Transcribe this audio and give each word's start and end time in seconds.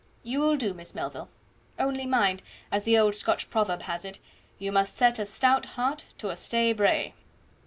You 0.23 0.39
will 0.39 0.57
do, 0.57 0.73
Miss 0.73 0.95
Melville; 0.95 1.29
only 1.77 2.07
mind, 2.07 2.41
as 2.71 2.85
the 2.85 2.97
old 2.97 3.13
Scotch 3.13 3.51
proverb 3.51 3.83
has 3.83 4.03
it, 4.03 4.19
'You 4.57 4.71
must 4.71 4.95
set 4.95 5.19
a 5.19 5.27
stout 5.27 5.67
heart 5.77 6.07
to 6.17 6.31
a 6.31 6.35
stey 6.35 6.73
brae'." 6.73 7.13